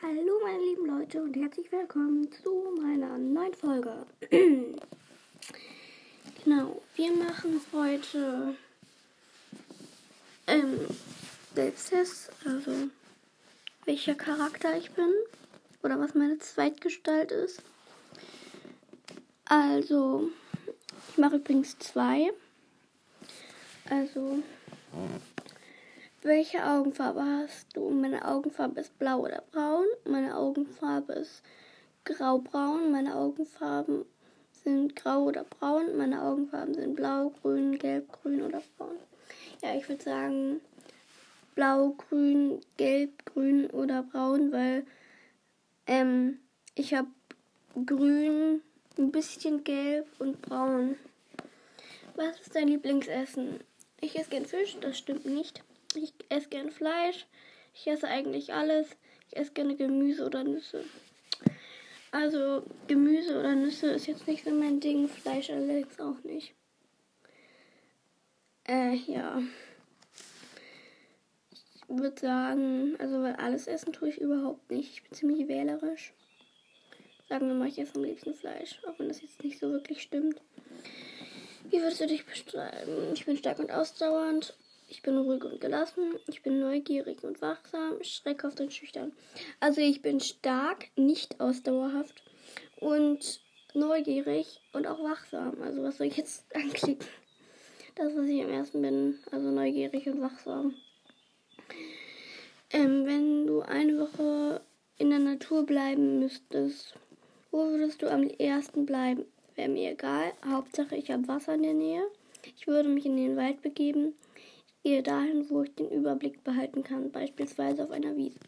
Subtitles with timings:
[0.00, 4.06] Hallo meine lieben Leute und herzlich willkommen zu meiner neuen Folge.
[6.44, 8.54] genau, wir machen heute
[10.46, 10.86] ähm,
[11.52, 12.70] Selbsttest, also
[13.86, 15.12] welcher Charakter ich bin
[15.82, 17.60] oder was meine Zweitgestalt ist.
[19.46, 20.30] Also,
[21.10, 22.30] ich mache übrigens zwei.
[23.90, 24.44] Also,
[26.22, 27.90] welche Augenfarbe hast du?
[27.90, 29.86] Meine Augenfarbe ist blau oder braun.
[30.04, 31.42] Meine Augenfarbe ist
[32.04, 32.90] graubraun.
[32.90, 34.04] Meine Augenfarben
[34.64, 35.96] sind grau oder braun.
[35.96, 38.96] Meine Augenfarben sind blau, grün, gelb, grün oder braun.
[39.62, 40.60] Ja, ich würde sagen
[41.54, 44.86] blau, grün, gelb, grün oder braun, weil
[45.86, 46.38] ähm,
[46.74, 47.08] ich habe
[47.86, 48.62] grün,
[48.96, 50.96] ein bisschen gelb und braun.
[52.14, 53.60] Was ist dein Lieblingsessen?
[54.00, 55.62] Ich esse gern Fisch, das stimmt nicht.
[55.94, 57.26] Ich esse gern Fleisch.
[57.74, 58.96] Ich esse eigentlich alles.
[59.28, 60.84] Ich esse gerne Gemüse oder Nüsse.
[62.10, 65.08] Also Gemüse oder Nüsse ist jetzt nicht so mein Ding.
[65.08, 66.54] Fleisch allerdings auch nicht.
[68.66, 69.42] Äh, ja.
[71.50, 74.92] Ich würde sagen, also weil alles essen tue ich überhaupt nicht.
[74.92, 76.12] Ich bin ziemlich wählerisch.
[77.28, 80.02] Sagen wir mal, ich esse am liebsten Fleisch, auch wenn das jetzt nicht so wirklich
[80.02, 80.40] stimmt.
[81.70, 83.12] Wie würdest du dich beschreiben?
[83.12, 84.56] Ich bin stark und ausdauernd.
[84.90, 86.14] Ich bin ruhig und gelassen.
[86.28, 89.12] Ich bin neugierig und wachsam, schreckhaft und schüchtern.
[89.60, 92.22] Also ich bin stark, nicht ausdauerhaft
[92.80, 93.40] und
[93.74, 95.60] neugierig und auch wachsam.
[95.60, 97.06] Also was soll ich jetzt anklicken?
[97.96, 99.18] Das, was ich am ersten bin.
[99.30, 100.74] Also neugierig und wachsam.
[102.70, 104.62] Ähm, wenn du eine Woche
[104.96, 106.94] in der Natur bleiben müsstest,
[107.50, 109.26] wo würdest du am ersten bleiben?
[109.54, 110.32] Wäre mir egal.
[110.48, 112.02] Hauptsache ich habe Wasser in der Nähe.
[112.56, 114.14] Ich würde mich in den Wald begeben
[114.82, 118.38] gehe dahin, wo ich den Überblick behalten kann, beispielsweise auf einer Wiese.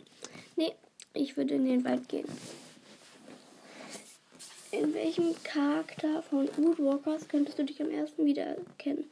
[0.56, 0.72] Nee,
[1.14, 2.28] ich würde in den Wald gehen.
[4.72, 9.04] In welchem Charakter von Woodwalkers könntest du dich am ersten wiedererkennen?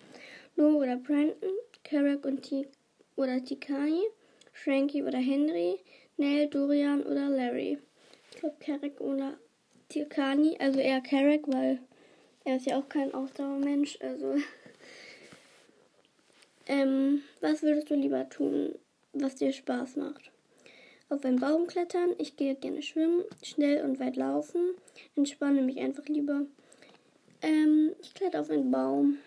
[0.55, 2.69] Noah oder Brandon, Carrack und T
[3.17, 4.03] oder Tikani,
[4.53, 5.81] Frankie oder Henry,
[6.17, 7.79] Nell, Dorian oder Larry.
[8.31, 9.39] Ich glaube Carrack oder
[9.89, 11.81] Tikani, also eher Carrack, weil
[12.45, 14.37] er ist ja auch kein Ausdauermensch, also
[16.69, 18.75] ähm, was würdest du lieber tun,
[19.13, 20.31] was dir Spaß macht?
[21.09, 24.75] Auf einen Baum klettern, ich gehe gerne schwimmen, schnell und weit laufen,
[25.17, 26.43] entspanne mich einfach lieber.
[27.41, 29.19] Ähm, ich kletter auf einen Baum.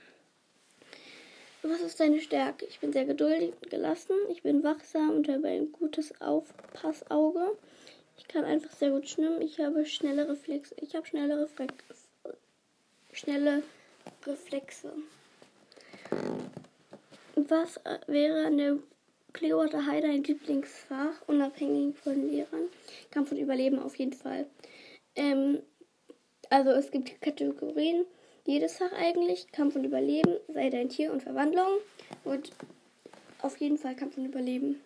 [1.63, 2.66] Was ist deine Stärke?
[2.66, 4.16] Ich bin sehr geduldig und gelassen.
[4.29, 7.58] Ich bin wachsam und habe ein gutes Aufpassauge.
[8.18, 9.41] Ich kann einfach sehr gut schwimmen.
[9.41, 10.75] Ich habe schnelle Reflexe.
[10.81, 11.73] Ich habe schnelle, Reflex
[13.13, 13.63] schnelle
[14.25, 14.94] Reflexe.
[17.35, 18.77] Was äh, wäre an der
[19.33, 22.69] Clearwater High dein Lieblingsfach, unabhängig von Lehrern?
[23.11, 24.45] Kampf und Überleben auf jeden Fall.
[25.15, 25.59] Ähm,
[26.49, 28.05] also es gibt Kategorien,
[28.45, 31.77] jedes Fach eigentlich, Kampf und Überleben, sei dein Tier und Verwandlung
[32.25, 32.51] und
[33.41, 34.81] auf jeden Fall Kampf und Überleben.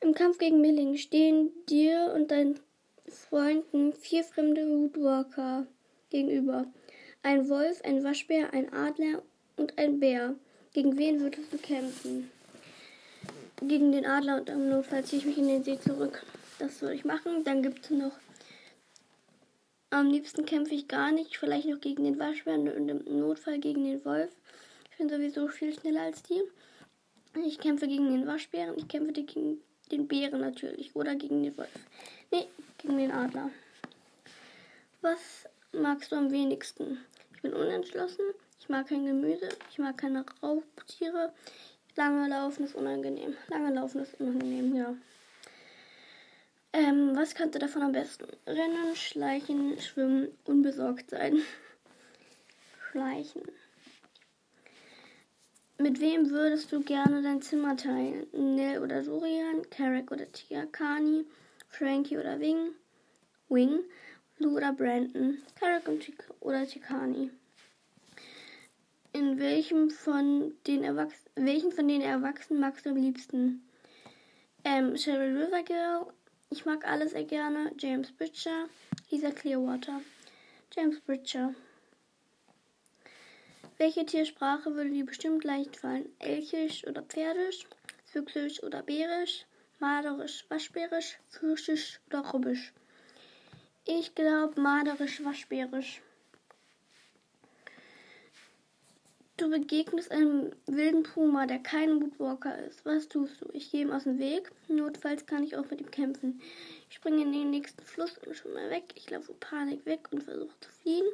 [0.00, 2.60] Im Kampf gegen Milling stehen dir und deinen
[3.08, 5.66] Freunden vier fremde Woodwalker
[6.10, 6.66] gegenüber.
[7.22, 9.22] Ein Wolf, ein Waschbär, ein Adler
[9.56, 10.36] und ein Bär.
[10.76, 12.30] Gegen wen würdest du kämpfen?
[13.62, 16.22] Gegen den Adler und im Notfall ziehe ich mich in den See zurück.
[16.58, 17.44] Das würde ich machen.
[17.44, 18.12] Dann gibt es noch.
[19.88, 21.38] Am liebsten kämpfe ich gar nicht.
[21.38, 24.28] Vielleicht noch gegen den Waschbären und im Notfall gegen den Wolf.
[24.90, 26.42] Ich bin sowieso viel schneller als die.
[27.42, 28.76] Ich kämpfe gegen den Waschbären.
[28.76, 30.94] Ich kämpfe gegen den Bären natürlich.
[30.94, 31.70] Oder gegen den Wolf.
[32.30, 33.48] Nee, gegen den Adler.
[35.00, 36.98] Was magst du am wenigsten?
[37.34, 38.26] Ich bin unentschlossen.
[38.66, 39.48] Ich mag kein Gemüse.
[39.70, 41.32] Ich mag keine Raubtiere.
[41.94, 43.36] Lange laufen ist unangenehm.
[43.46, 44.92] Lange laufen ist unangenehm, ja.
[46.72, 48.26] Ähm, was kannst du davon am besten?
[48.44, 51.40] Rennen, schleichen, schwimmen, unbesorgt sein.
[52.90, 53.42] Schleichen.
[55.78, 58.26] Mit wem würdest du gerne dein Zimmer teilen?
[58.32, 59.70] Nell oder Dorian?
[59.70, 61.24] Carrick oder Tiakani?
[61.68, 62.72] Frankie oder Wing?
[63.48, 63.78] Wing?
[64.38, 65.38] Lou oder Brandon?
[65.54, 65.88] Carrick
[66.40, 67.30] oder Tikani?
[69.16, 73.66] In welchem von den Erwachsenen, welchen von den Erwachsenen magst du am liebsten?
[74.62, 76.12] Ähm, Cheryl Rivergirl,
[76.50, 77.72] ich mag alle sehr gerne.
[77.78, 78.68] James Bridger,
[79.10, 80.02] Lisa Clearwater.
[80.74, 81.54] James Bridger.
[83.78, 86.10] Welche Tiersprache würde dir bestimmt leicht fallen?
[86.18, 87.66] Elchisch oder Pferdisch?
[88.04, 89.46] Füchsisch oder Bärisch?
[89.78, 91.16] Marderisch, Waschbärisch?
[91.30, 92.74] Fürschisch oder Rubbisch?
[93.86, 96.02] Ich glaube Marderisch, Waschbärisch.
[99.38, 102.86] Du begegnest einem wilden Puma, der kein Woodwalker ist.
[102.86, 103.48] Was tust du?
[103.52, 104.50] Ich gehe ihm aus dem Weg.
[104.68, 106.40] Notfalls kann ich auch mit ihm kämpfen.
[106.88, 108.84] Ich springe in den nächsten Fluss und schon mal weg.
[108.94, 111.04] Ich laufe Panik weg und versuche zu fliehen.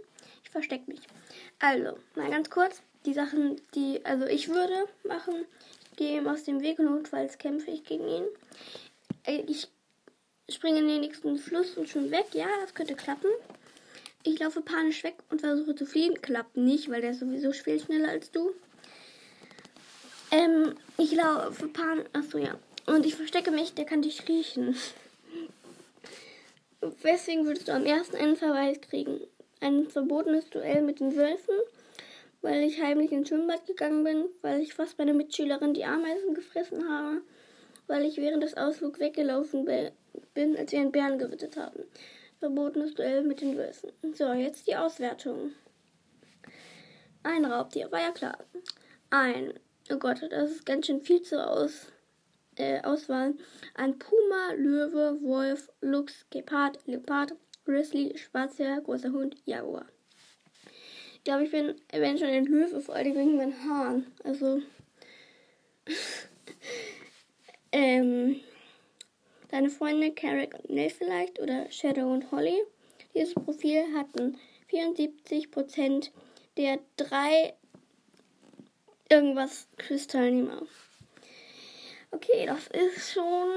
[0.44, 1.00] Ich verstecke mich.
[1.58, 2.80] Also, mal ganz kurz.
[3.06, 5.44] Die Sachen, die, also ich würde machen.
[5.90, 8.24] Ich gehe ihm aus dem Weg und notfalls kämpfe ich gegen ihn.
[9.24, 9.66] Äh, ich
[10.48, 12.26] springe in den nächsten Fluss und schon weg.
[12.34, 13.30] Ja, das könnte klappen.
[14.24, 16.20] Ich laufe panisch weg und versuche zu fliehen.
[16.22, 18.52] Klappt nicht, weil der ist sowieso viel schneller als du.
[20.30, 22.06] Ähm, ich laufe panisch.
[22.12, 22.56] Achso, ja.
[22.86, 24.76] Und ich verstecke mich, der kann dich riechen.
[27.02, 29.20] Weswegen würdest du am ersten einen Verweis kriegen?
[29.60, 31.54] Ein verbotenes Duell mit den Wölfen,
[32.42, 36.88] weil ich heimlich ins Schwimmbad gegangen bin, weil ich fast meine Mitschülerin die Ameisen gefressen
[36.88, 37.22] habe,
[37.88, 41.84] weil ich während des Ausflugs weggelaufen bin, als wir einen Bären gewittet haben
[42.42, 43.92] verbotenes Duell mit den Wölfen.
[44.14, 45.52] So, jetzt die Auswertung.
[47.22, 48.36] Ein Raubtier, war ja klar.
[49.10, 49.54] Ein,
[49.92, 51.86] oh Gott, das ist ganz schön viel zur Aus,
[52.56, 53.34] äh, Auswahl.
[53.74, 57.34] Ein Puma, Löwe, Wolf, Luchs, Gepard, Leopard,
[57.64, 59.86] Grizzly, Schwarzherr, großer Hund, Jaguar.
[61.14, 64.06] Ich glaube, ich bin eventuell ein Löwe, vor allem wegen meinen Haaren.
[64.24, 64.60] Also,
[67.70, 68.40] ähm,
[69.52, 72.64] Deine Freunde Carrick und Nell vielleicht oder Shadow und Holly.
[73.14, 74.38] Dieses Profil hatten
[74.70, 76.10] 74%
[76.56, 77.52] der drei
[79.10, 80.62] irgendwas Quiz-Teilnehmer.
[82.12, 83.50] Okay, das ist schon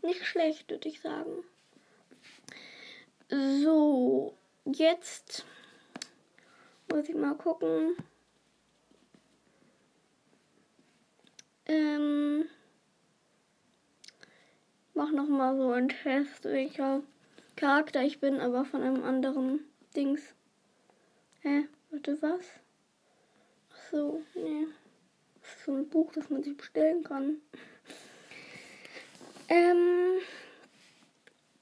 [0.00, 1.44] nicht schlecht, würde ich sagen.
[3.28, 5.44] So, jetzt
[6.90, 7.94] muss ich mal gucken.
[11.66, 12.48] Ähm,
[14.96, 17.02] mach noch mal so einen Test, welcher
[17.54, 19.60] Charakter ich bin, aber von einem anderen
[19.94, 20.34] Dings.
[21.40, 21.68] Hä?
[21.90, 22.44] Warte, was?
[23.72, 24.66] Ach so, nee.
[25.40, 27.36] Das ist so ein Buch, das man sich bestellen kann.
[29.48, 30.18] ähm.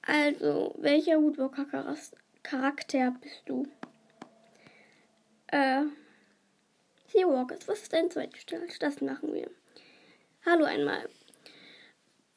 [0.07, 1.97] Also, welcher Woodwalker
[2.43, 3.67] Charakter bist du?
[5.49, 5.85] Äh.
[7.09, 8.83] Seawalkers, was ist dein Zweitgestalt?
[8.83, 9.51] Das machen wir.
[10.45, 11.09] Hallo einmal.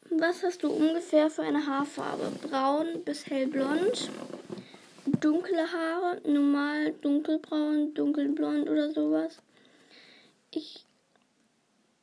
[0.09, 2.31] Was hast du ungefähr für eine Haarfarbe?
[2.47, 4.09] Braun bis hellblond.
[5.19, 9.41] Dunkle Haare, normal dunkelbraun, dunkelblond oder sowas.
[10.51, 10.85] Ich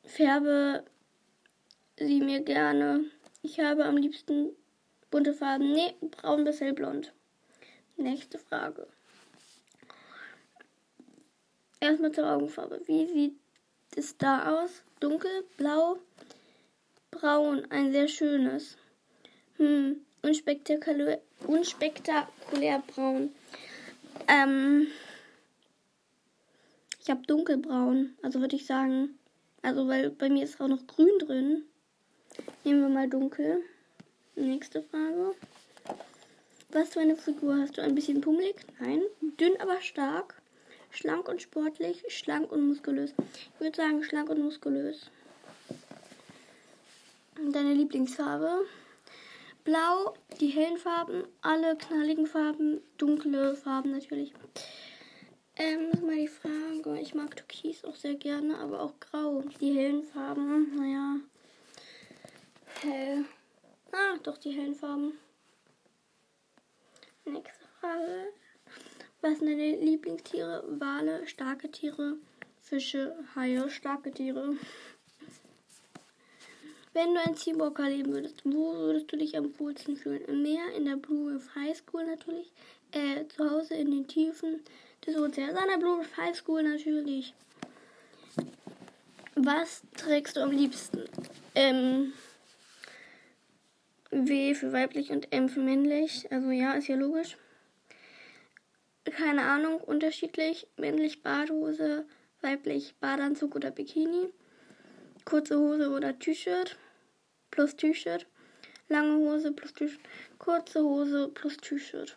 [0.03, 0.83] färbe
[1.97, 3.05] sie mir gerne.
[3.41, 4.51] Ich habe am liebsten
[5.09, 5.71] bunte Farben.
[5.71, 7.11] Nee, braun bis hellblond.
[7.97, 8.87] Nächste Frage.
[11.79, 12.81] Erstmal zur Augenfarbe.
[12.85, 13.35] Wie sieht
[13.95, 14.83] es da aus?
[14.99, 15.97] Dunkel, blau,
[17.15, 18.77] braun, ein sehr schönes.
[19.57, 23.33] Hm, unspektakulär, unspektakulär braun.
[24.27, 24.87] Ähm,
[27.01, 29.17] ich habe dunkelbraun, also würde ich sagen,
[29.61, 31.63] also weil bei mir ist auch noch grün drin.
[32.63, 33.61] Nehmen wir mal dunkel.
[34.35, 35.33] Nächste Frage.
[36.69, 37.81] Was für eine Figur hast du?
[37.81, 38.55] Ein bisschen pummelig?
[38.79, 39.01] Nein.
[39.39, 40.41] Dünn, aber stark.
[40.91, 42.03] Schlank und sportlich.
[42.09, 43.13] Schlank und muskulös.
[43.53, 45.09] Ich würde sagen schlank und muskulös.
[47.37, 48.65] Deine Lieblingsfarbe?
[49.65, 54.33] Blau, die hellen Farben, alle knalligen Farben, dunkle Farben natürlich.
[55.57, 56.99] Ähm, ist mal die Frage.
[57.01, 59.43] Ich mag Türkis auch sehr gerne, aber auch Grau.
[59.59, 61.17] Die hellen Farben, naja.
[62.81, 63.25] Hell.
[63.91, 65.13] Ah, doch die hellen Farben.
[67.25, 68.27] Nächste Frage.
[69.21, 70.63] Was sind deine Lieblingstiere?
[70.79, 72.15] Wale, starke Tiere,
[72.61, 74.55] Fische, Haie, starke Tiere.
[76.95, 80.23] Wenn du ein Seawalker leben würdest, wo würdest du dich am wohlsten fühlen?
[80.29, 82.53] Im Meer, in der Blue Reef High School natürlich,
[82.93, 84.61] äh, zu Hause in den Tiefen
[85.05, 87.33] des Ozeans, an der Blue Reef High School natürlich.
[89.35, 91.03] Was trägst du am liebsten?
[91.53, 92.13] Ähm,
[94.11, 96.31] W für weiblich und M für männlich.
[96.31, 97.35] Also ja, ist ja logisch.
[99.03, 100.65] Keine Ahnung, unterschiedlich.
[100.77, 102.05] Männlich Badhose,
[102.39, 104.29] weiblich Badeanzug oder Bikini.
[105.25, 106.77] Kurze Hose oder T-Shirt
[107.55, 108.27] plus T-Shirt.
[108.89, 110.01] Lange Hose plus T-Shirt.
[110.37, 112.15] Kurze Hose plus T-Shirt.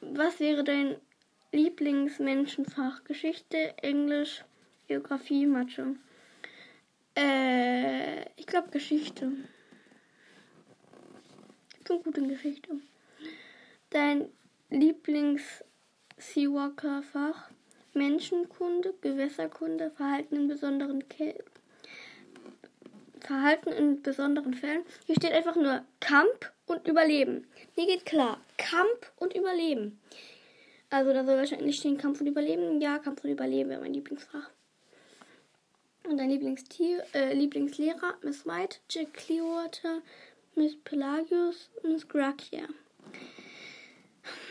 [0.00, 0.94] Was wäre dein
[1.50, 3.02] Lieblingsmenschenfach?
[3.04, 4.44] Geschichte, Englisch,
[4.86, 5.96] Geografie, Mathe.
[7.16, 9.32] Äh, ich glaube Geschichte.
[11.80, 12.80] Ich bin gut in Geschichte.
[13.90, 14.28] Dein
[14.70, 17.50] Lieblings-Seawalker-Fach?
[17.94, 21.44] Menschenkunde, Gewässerkunde, Verhalten in besonderen Kel
[23.32, 24.82] Verhalten in besonderen Fällen.
[25.06, 27.46] Hier steht einfach nur Kampf und Überleben.
[27.76, 28.38] Mir geht klar.
[28.58, 29.98] Kampf und Überleben.
[30.90, 32.78] Also da soll wahrscheinlich stehen Kampf und Überleben.
[32.82, 34.50] Ja, Kampf und Überleben wäre mein Lieblingsfach.
[36.06, 40.02] Und dein Lieblingstier, äh, Lieblingslehrer, Miss White, Jack Clearwater,
[40.54, 42.64] Miss Pelagius, Miss Gracia.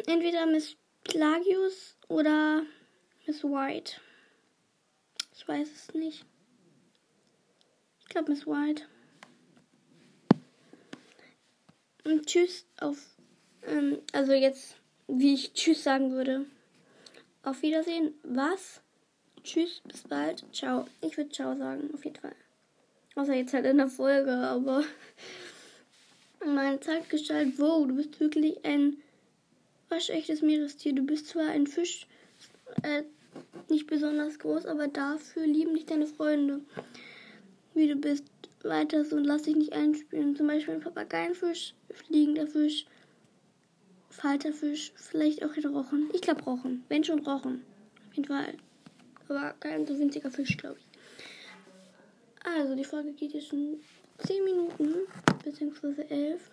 [0.07, 2.63] Entweder Miss Pelagius oder
[3.27, 4.01] Miss White.
[5.35, 6.25] Ich weiß es nicht.
[8.11, 8.83] Ich glaube Miss White.
[12.03, 12.97] Und tschüss auf,
[13.65, 14.75] ähm, also jetzt,
[15.07, 16.45] wie ich tschüss sagen würde.
[17.43, 18.13] Auf Wiedersehen.
[18.23, 18.81] Was?
[19.45, 20.43] Tschüss, bis bald.
[20.51, 20.87] Ciao.
[20.99, 22.35] Ich würde ciao sagen, auf jeden Fall.
[23.15, 24.83] Außer jetzt halt in der Folge, aber
[26.45, 28.97] meine Zeitgestalt, wow, du bist wirklich ein
[29.87, 30.91] waschechtes Meerestier.
[30.91, 32.07] Du bist zwar ein Fisch,
[32.83, 33.03] äh,
[33.69, 36.59] nicht besonders groß, aber dafür lieben dich deine Freunde.
[37.73, 38.25] Wie du bist,
[38.63, 40.35] weiter so und lass dich nicht einspielen.
[40.35, 42.85] Zum Beispiel ein Papageienfisch, fliegender Fisch,
[44.11, 46.09] Falterfisch, vielleicht auch ein Rochen.
[46.13, 46.83] Ich glaube Rochen.
[46.89, 47.65] Wenn schon Rochen.
[48.09, 48.57] Auf jeden Fall.
[49.29, 50.85] Aber kein so winziger Fisch, glaube ich.
[52.43, 53.79] Also, die Folge geht jetzt schon
[54.17, 54.95] 10 Minuten,
[55.43, 56.51] beziehungsweise 11.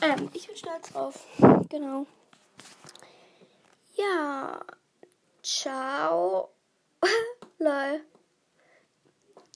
[0.00, 1.26] Ähm, ich bin stolz drauf.
[1.68, 2.06] Genau.
[3.96, 4.60] Ja.
[5.42, 6.50] Ciao.
[7.58, 8.00] Lol.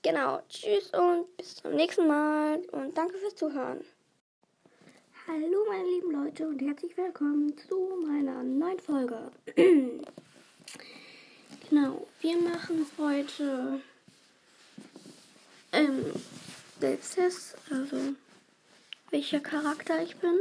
[0.02, 0.40] Genau.
[0.48, 2.58] Tschüss und bis zum nächsten Mal.
[2.70, 3.84] Und danke fürs Zuhören.
[5.26, 9.32] Hallo meine lieben Leute und herzlich willkommen zu meiner neuen Folge.
[11.68, 13.80] genau, wir machen heute
[15.72, 16.12] ähm,
[16.80, 17.96] Selbsttest, also
[19.10, 20.38] welcher Charakter ich bin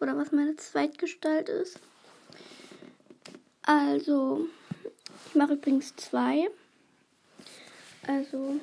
[0.00, 1.78] oder was meine Zweitgestalt ist.
[3.62, 4.48] Also,
[5.28, 6.50] ich mache übrigens zwei.
[8.06, 8.58] Also,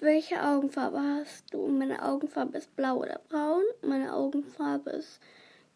[0.00, 1.66] welche Augenfarbe hast du?
[1.68, 3.62] Meine Augenfarbe ist blau oder braun.
[3.82, 5.20] Meine Augenfarbe ist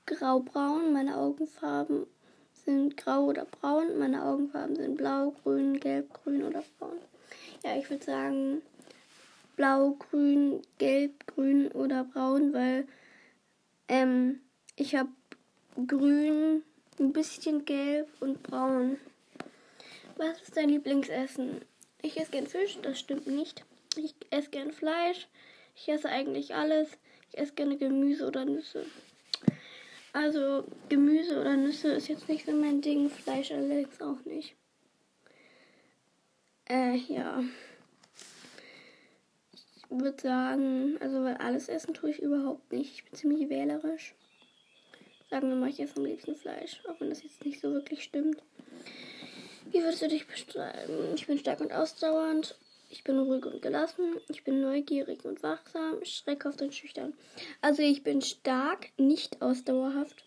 [0.06, 0.92] graubraun.
[0.92, 2.06] Meine Augenfarben
[2.64, 3.98] sind grau oder braun.
[3.98, 6.98] Meine Augenfarben sind blau, grün, gelb, grün oder braun.
[7.64, 8.62] Ja, ich würde sagen
[9.56, 12.86] blau, grün, gelb, grün oder braun, weil
[13.88, 14.40] ähm,
[14.76, 15.10] ich habe
[15.86, 16.62] grün,
[16.98, 18.96] ein bisschen gelb und braun.
[20.16, 21.60] Was ist dein Lieblingsessen?
[22.04, 23.64] Ich esse gern Fisch, das stimmt nicht.
[23.96, 25.26] Ich esse gern Fleisch.
[25.74, 26.98] Ich esse eigentlich alles.
[27.30, 28.84] Ich esse gerne Gemüse oder Nüsse.
[30.12, 33.08] Also Gemüse oder Nüsse ist jetzt nicht so mein Ding.
[33.08, 34.54] Fleisch allerdings auch nicht.
[36.68, 37.42] Äh, ja.
[39.54, 42.96] Ich würde sagen, also weil alles essen tue ich überhaupt nicht.
[42.96, 44.14] Ich bin ziemlich wählerisch.
[45.30, 48.04] Sagen wir mal, ich esse am liebsten Fleisch, auch wenn das jetzt nicht so wirklich
[48.04, 48.42] stimmt.
[49.74, 51.14] Wie würdest du dich beschreiben?
[51.16, 52.56] Ich bin stark und ausdauernd.
[52.90, 54.20] Ich bin ruhig und gelassen.
[54.28, 55.96] Ich bin neugierig und wachsam.
[56.04, 57.12] Schreckhaft und schüchtern.
[57.60, 60.22] Also ich bin stark, nicht ausdauerhaft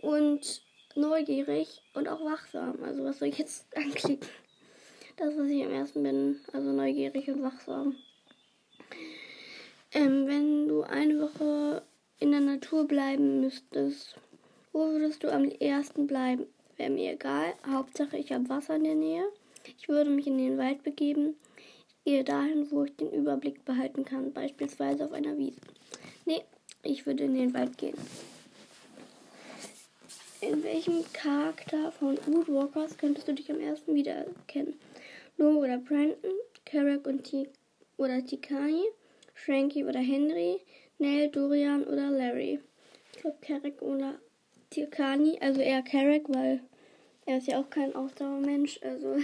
[0.00, 0.62] und
[0.94, 2.84] neugierig und auch wachsam.
[2.84, 4.28] Also was soll ich jetzt anklicken?
[5.16, 6.40] Das, was ich am ersten bin.
[6.52, 7.96] Also neugierig und wachsam.
[9.90, 11.82] Ähm, wenn du eine Woche
[12.20, 14.14] in der Natur bleiben müsstest,
[14.72, 16.46] wo würdest du am ersten bleiben?
[16.76, 17.54] Wäre mir egal.
[17.66, 19.24] Hauptsache, ich habe Wasser in der Nähe.
[19.78, 21.36] Ich würde mich in den Wald begeben
[22.04, 25.60] gehe dahin, wo ich den Überblick behalten kann, beispielsweise auf einer Wiese.
[26.26, 26.42] Nee,
[26.82, 27.96] ich würde in den Wald gehen.
[30.40, 34.74] In welchem Charakter von Woodwalkers könntest du dich am ersten wiedererkennen?
[35.38, 36.34] Lo oder Brandon,
[36.66, 37.48] Carrack und T
[37.96, 38.84] oder Tikani,
[39.34, 40.60] Frankie oder Henry,
[40.98, 42.60] Nell, Dorian oder Larry.
[43.14, 44.14] Ich glaube Carrack oder
[44.74, 46.60] Tikani, also eher Carrack, weil
[47.26, 49.16] er ist ja auch kein Ausdauermensch, also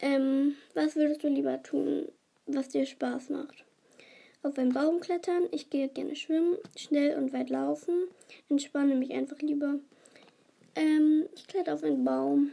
[0.00, 2.06] ähm, was würdest du lieber tun,
[2.46, 3.64] was dir Spaß macht?
[4.44, 8.04] Auf einen Baum klettern, ich gehe gerne schwimmen, schnell und weit laufen,
[8.48, 9.80] entspanne mich einfach lieber.
[10.76, 12.52] Ähm, ich kletter auf einen Baum.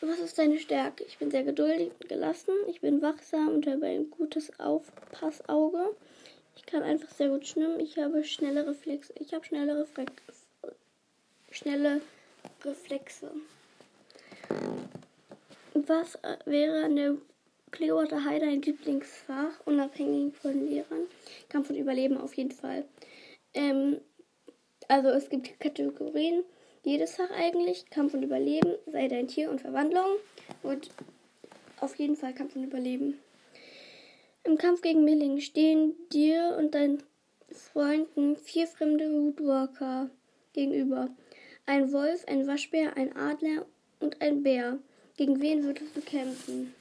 [0.00, 1.04] Was ist deine Stärke?
[1.04, 2.54] Ich bin sehr geduldig und gelassen.
[2.68, 5.94] Ich bin wachsam und habe ein gutes Aufpassauge.
[6.56, 7.80] Ich kann einfach sehr gut schwimmen.
[7.80, 9.12] Ich habe schnelle Reflexe.
[9.18, 10.12] Ich habe schnelle, Reflex
[11.50, 12.00] schnelle
[12.64, 13.30] Reflexe.
[15.74, 17.18] Was äh, wäre eine
[17.70, 21.06] Clearwater High dein Lieblingsfach, unabhängig von Lehrern?
[21.48, 22.84] Kampf und Überleben auf jeden Fall.
[23.52, 24.00] Ähm,
[24.88, 26.44] also es gibt Kategorien,
[26.84, 27.88] jedes Fach eigentlich.
[27.90, 30.16] Kampf und Überleben, sei dein Tier und Verwandlung.
[30.62, 30.90] Und
[31.80, 33.18] auf jeden Fall Kampf und Überleben.
[34.46, 37.02] Im Kampf gegen Milling stehen dir und deinen
[37.50, 40.10] Freunden vier fremde Woodwalker
[40.52, 41.08] gegenüber.
[41.64, 43.64] Ein Wolf, ein Waschbär, ein Adler
[44.00, 44.78] und ein Bär.
[45.16, 46.74] Gegen wen würdest du kämpfen?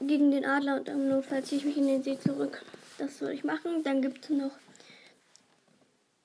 [0.00, 2.64] Gegen den Adler und im Notfall ziehe ich mich in den See zurück.
[2.96, 3.82] Das würde ich machen.
[3.82, 4.56] Dann gibt es noch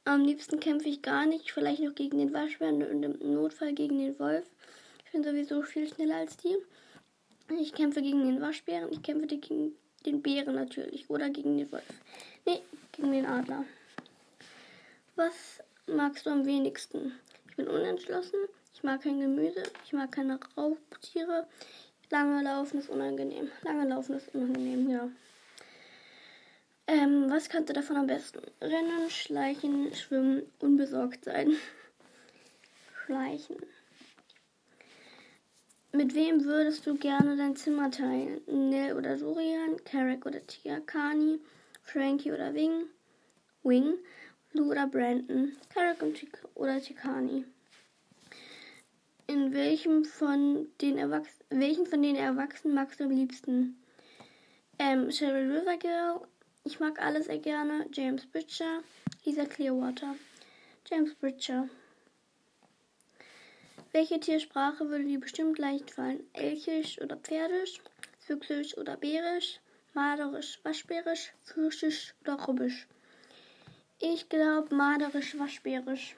[0.06, 4.00] Am liebsten kämpfe ich gar nicht, vielleicht noch gegen den Waschbären und im Notfall gegen
[4.00, 4.46] den Wolf.
[5.06, 6.56] Ich bin sowieso viel schneller als die.
[7.60, 11.84] Ich kämpfe gegen den Waschbären, ich kämpfe gegen den Bären natürlich oder gegen den Wolf.
[12.46, 13.66] Nee, gegen den Adler.
[15.16, 17.14] Was magst du am wenigsten?
[17.50, 18.40] Ich bin unentschlossen,
[18.74, 21.48] ich mag kein Gemüse, ich mag keine Raubtiere.
[22.10, 23.50] Lange laufen ist unangenehm.
[23.64, 25.10] Lange laufen ist unangenehm, ja.
[26.88, 28.42] Ähm, was kannst du davon am besten?
[28.62, 31.56] Rennen, schleichen, schwimmen, unbesorgt sein.
[33.06, 33.58] Schleichen.
[35.96, 38.42] Mit wem würdest du gerne dein Zimmer teilen?
[38.48, 41.40] Nell oder Dorian, Carrick oder Tia, Kani,
[41.84, 42.88] Frankie oder Wing,
[43.64, 43.94] Wing,
[44.52, 46.04] Lou oder Brandon, Carrick
[46.56, 47.46] oder Tikani.
[49.28, 53.82] In welchem von den Erwachsenen, welchen von den Erwachsenen magst du am liebsten?
[54.78, 56.28] Ähm, Cheryl Rivergirl,
[56.66, 57.88] ich mag alle sehr gerne.
[57.94, 58.84] James Bridger,
[59.24, 60.16] Lisa Clearwater.
[60.90, 61.70] James Bridger.
[63.96, 66.20] Welche Tiersprache würde dir bestimmt leicht fallen?
[66.34, 67.80] Elchisch oder Pferdisch?
[68.20, 69.62] Füchsisch oder Bärisch?
[69.94, 71.32] Marderisch, Waschbärisch?
[71.44, 72.88] Fürschisch oder Rubbisch?
[74.00, 76.18] Ich glaube Marderisch, Waschbärisch.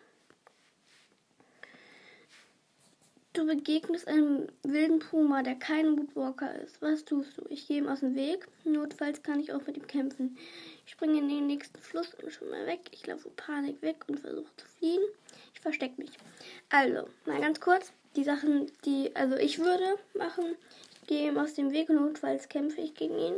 [3.38, 6.82] Du begegnest einem wilden Puma, der kein Woodwalker ist.
[6.82, 7.44] Was tust du?
[7.50, 8.48] Ich gehe ihm aus dem Weg.
[8.64, 10.36] Notfalls kann ich auch mit ihm kämpfen.
[10.88, 12.80] Ich springe in den nächsten Fluss und schon mal weg.
[12.90, 15.04] Ich laufe Panik weg und versuche zu fliehen.
[15.54, 16.10] Ich verstecke mich.
[16.70, 17.92] Also, mal ganz kurz.
[18.16, 20.56] Die Sachen, die also ich würde machen.
[21.02, 23.36] Ich gehe ihm aus dem Weg und notfalls kämpfe ich gegen ihn.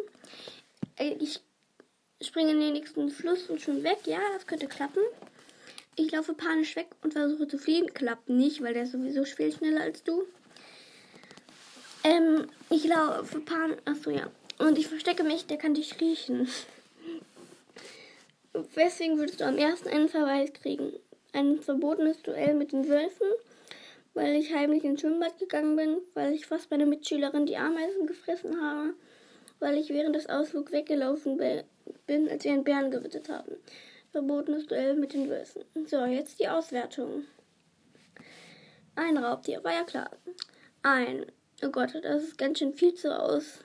[0.95, 1.41] Äh, ich
[2.21, 3.99] springe in den nächsten Fluss und schon weg.
[4.05, 5.03] Ja, das könnte klappen.
[5.99, 7.93] Ich laufe panisch weg und versuche zu fliehen.
[7.93, 10.23] Klappt nicht, weil der ist sowieso viel schneller als du.
[12.05, 13.79] Ähm, ich laufe panisch.
[13.83, 14.31] Achso, ja.
[14.59, 16.47] Und ich verstecke mich, der kann dich riechen.
[18.75, 20.93] Weswegen würdest du am ersten einen Verweis kriegen?
[21.33, 23.27] Ein verbotenes Duell mit den Wölfen,
[24.13, 28.61] weil ich heimlich ins Schwimmbad gegangen bin, weil ich fast meine Mitschülerin die Ameisen gefressen
[28.61, 28.93] habe,
[29.59, 31.35] weil ich während des Ausflugs weggelaufen
[32.07, 33.57] bin, als wir einen Bären gewittet haben.
[34.11, 35.63] Verbotenes Duell mit den Wölfen.
[35.87, 37.25] So, jetzt die Auswertung.
[38.95, 40.09] Ein Raubtier, war ja klar.
[40.81, 41.25] Ein,
[41.63, 43.63] oh Gott, das ist ganz schön viel zur Aus,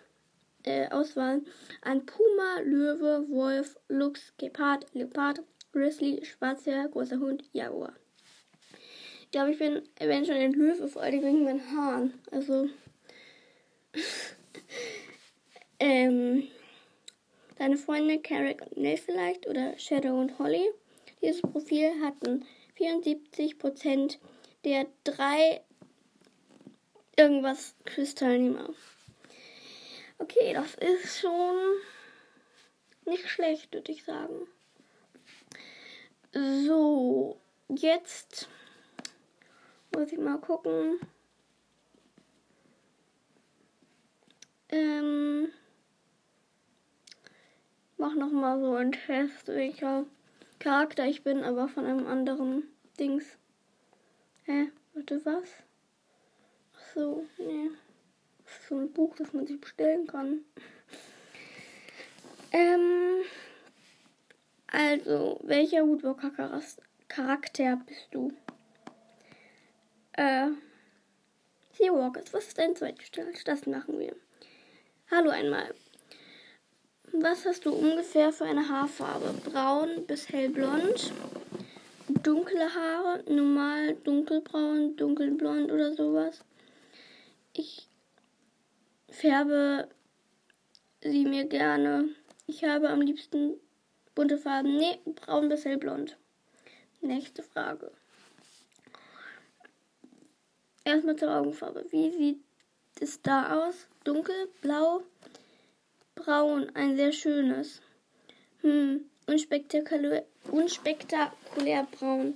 [0.64, 1.42] äh, Auswahl.
[1.83, 5.40] Ein Puma, Löwe, Wolf, Luchs, Gepard, Leopard,
[5.72, 7.94] Grizzly, Schwarzherr, großer Hund, Jaguar.
[9.22, 9.83] Ich glaube, ich bin,
[10.24, 12.14] schon ein Löwe, vor allem wegen meinen Haaren.
[12.30, 12.68] Also,
[15.80, 16.48] ähm,
[17.56, 20.68] Deine Freunde Carrick und Nell vielleicht oder Shadow und Holly.
[21.22, 22.44] Dieses Profil hatten
[22.78, 24.18] 74%
[24.64, 25.62] der drei
[27.16, 28.70] irgendwas Quiz-Teilnehmer.
[30.18, 31.56] Okay, das ist schon
[33.04, 34.48] nicht schlecht, würde ich sagen.
[36.32, 38.48] So, jetzt
[39.94, 40.98] muss ich mal gucken.
[44.70, 45.52] Ähm
[48.04, 50.04] mach noch mal so einen Test, welcher
[50.58, 52.64] Charakter ich bin, aber von einem anderen
[53.00, 53.38] Dings.
[54.42, 54.70] Hä?
[54.92, 55.48] Warte, was?
[56.76, 57.70] Ach so, nee.
[58.44, 60.40] Das ist so ein Buch, das man sich bestellen kann.
[62.52, 63.22] ähm.
[64.66, 66.60] Also, welcher Woodwalker
[67.08, 68.32] Charakter bist du?
[70.12, 70.48] Äh.
[71.72, 73.10] Seawalkers, was ist dein zweites
[73.46, 74.14] Das machen wir.
[75.10, 75.74] Hallo einmal.
[77.20, 79.33] Was hast du ungefähr für eine Haarfarbe?
[79.48, 81.12] Braun bis hellblond.
[82.09, 86.40] Dunkle Haare, normal dunkelbraun, dunkelblond oder sowas.
[87.53, 87.87] Ich
[89.09, 89.88] färbe
[91.03, 92.09] sie mir gerne.
[92.48, 93.61] Ich habe am liebsten
[94.16, 94.77] bunte Farben.
[94.77, 96.16] Nee, braun bis hellblond.
[97.00, 97.92] Nächste Frage.
[100.83, 101.87] Erstmal zur Augenfarbe.
[101.90, 102.40] Wie sieht
[103.00, 103.87] es da aus?
[104.03, 105.05] Dunkel, blau,
[106.14, 107.81] braun, ein sehr schönes.
[108.62, 112.35] Hm, unspektakulär, unspektakulär braun.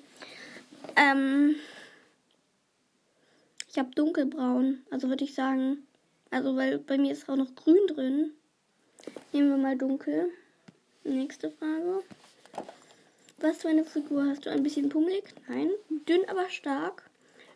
[0.97, 1.57] Ähm,
[3.69, 5.87] ich habe dunkelbraun, also würde ich sagen,
[6.31, 8.33] also weil bei mir ist auch noch grün drin.
[9.33, 10.31] Nehmen wir mal dunkel.
[11.05, 12.03] Nächste Frage.
[13.41, 14.51] Was für eine Figur hast du?
[14.51, 15.25] Ein bisschen pummelig?
[15.49, 15.71] Nein.
[16.09, 17.09] Dünn, aber stark.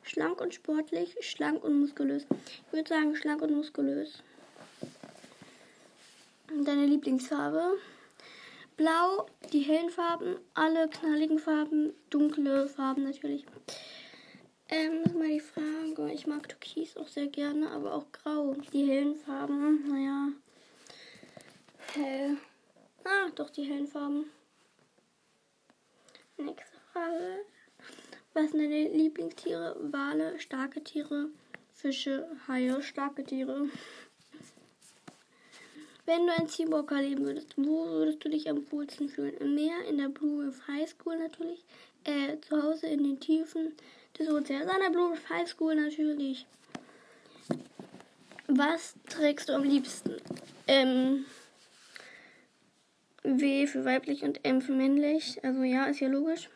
[0.02, 1.16] Schlank und sportlich.
[1.20, 2.24] Schlank und muskulös.
[2.30, 4.22] Ich würde sagen schlank und muskulös.
[6.60, 7.78] Deine Lieblingsfarbe?
[8.76, 13.46] Blau, die hellen Farben, alle knalligen Farben, dunkle Farben natürlich.
[14.68, 16.12] Ähm, ist mal die Frage.
[16.12, 18.54] Ich mag Türkis auch sehr gerne, aber auch Grau.
[18.72, 20.28] Die hellen Farben, naja.
[21.94, 22.36] Hell.
[23.04, 24.26] Ah, doch die hellen Farben.
[26.36, 27.46] Nächste Frage.
[28.34, 29.76] Was sind deine Lieblingstiere?
[29.80, 31.28] Wale, starke Tiere,
[31.72, 33.68] Fische, Haie, starke Tiere.
[36.04, 39.36] Wenn du ein Seawalker leben würdest, wo würdest du dich am wohlsten fühlen?
[39.38, 41.64] Im Meer, in der Blue Reef High School natürlich,
[42.04, 43.72] äh, zu Hause in den Tiefen
[44.18, 46.44] des Ozeans, an der Blue Reef High School natürlich.
[48.48, 50.16] Was trägst du am liebsten?
[50.66, 51.24] Ähm,
[53.22, 55.42] W für weiblich und M für männlich.
[55.44, 56.50] Also ja, ist ja logisch.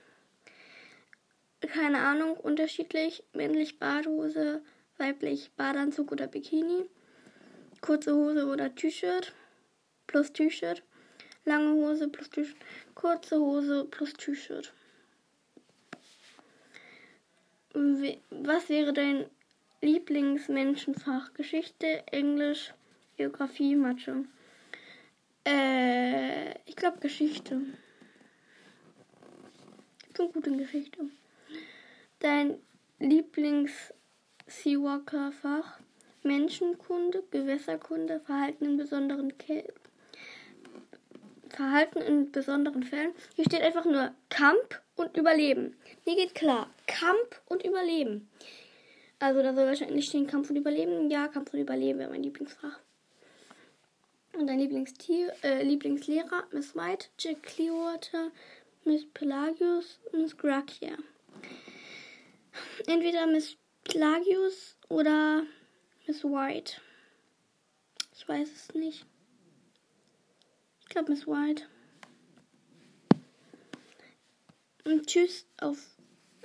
[1.61, 3.23] Keine Ahnung, unterschiedlich.
[3.33, 4.61] Männlich Badhose,
[4.99, 6.87] weiblich Badeanzug oder Bikini.
[7.87, 9.33] Kurze Hose oder T-Shirt
[10.09, 10.83] plus T-Shirt.
[11.45, 12.57] Lange Hose plus T-Shirt.
[12.97, 14.73] Kurze Hose plus T-Shirt.
[17.73, 19.27] Was wäre dein
[19.83, 21.33] Lieblingsmenschenfach?
[21.35, 22.75] Geschichte, Englisch,
[23.19, 24.25] Geografie, Mathe.
[25.47, 27.61] Äh, ich glaube Geschichte.
[30.09, 31.09] Ich bin gut in Geschichte.
[32.19, 32.59] Dein
[32.99, 35.79] Lieblings-Seawalker-Fach?
[36.27, 39.65] Menschenkunde, Gewässerkunde, Verhalten in besonderen Kel
[41.49, 43.13] Verhalten in besonderen Fällen.
[43.35, 45.77] Hier steht einfach nur Kampf und Überleben.
[46.05, 46.69] Mir geht klar.
[46.87, 48.29] Kampf und Überleben.
[49.19, 51.11] Also da soll wahrscheinlich stehen Kampf und Überleben.
[51.11, 52.79] Ja, Kampf und Überleben wäre mein Lieblingsfach.
[54.35, 58.31] Und dein Lieblingstier, äh, Lieblingslehrer, Miss White, Jack Clearwater,
[58.85, 60.97] Miss Pelagius, Miss Gracia.
[62.87, 65.45] Entweder Miss Pelagius oder
[66.07, 66.81] Miss White.
[68.17, 69.05] Ich weiß es nicht.
[70.81, 71.65] Ich glaube Miss White.
[74.85, 75.79] Und tschüss auf,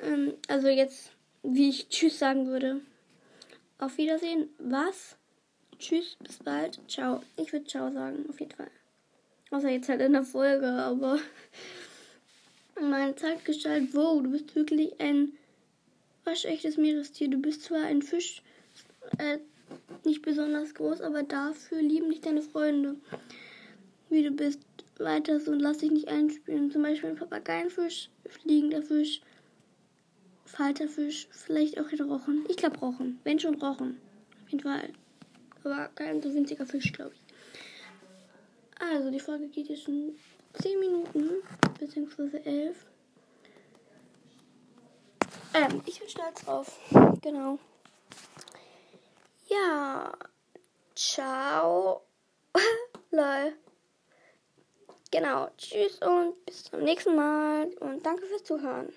[0.01, 1.11] ähm, also jetzt,
[1.43, 2.81] wie ich Tschüss sagen würde.
[3.77, 4.49] Auf Wiedersehen.
[4.57, 5.15] Was?
[5.77, 6.79] Tschüss, bis bald.
[6.87, 7.21] Ciao.
[7.37, 8.71] Ich würde Ciao sagen, auf jeden Fall.
[9.51, 11.19] Außer jetzt halt in der Folge, aber
[12.81, 15.33] meine Zeitgestalt, wow, du bist wirklich ein
[16.23, 17.29] waschechtes Meerestier.
[17.29, 18.41] Du bist zwar ein Fisch,
[19.17, 19.39] äh,
[20.03, 22.95] nicht besonders groß, aber dafür lieben dich deine Freunde.
[24.09, 24.59] Wie du bist,
[24.97, 26.71] weiter so und lass dich nicht einspielen.
[26.71, 29.21] Zum Beispiel ein Papageienfisch, fliegender Fisch,
[30.45, 32.45] Falterfisch, vielleicht auch ein Rochen.
[32.49, 33.19] Ich glaube Rochen.
[33.23, 34.01] Wenn schon Rochen.
[34.43, 34.89] Auf jeden Fall.
[35.63, 37.21] Aber kein so winziger Fisch, glaube ich.
[38.79, 40.15] Also, die Folge geht jetzt schon
[40.61, 41.29] 10 Minuten,
[41.79, 42.85] beziehungsweise 11.
[45.53, 46.79] Ähm, ich bin stolz drauf.
[47.21, 47.59] Genau.
[49.51, 50.13] Ja.
[50.95, 52.01] Ciao.
[53.11, 53.53] Lol.
[55.11, 55.49] Genau.
[55.57, 57.67] Tschüss und bis zum nächsten Mal.
[57.81, 58.93] Und danke fürs Zuhören.